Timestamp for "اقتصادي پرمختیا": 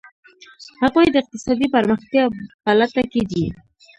1.23-2.23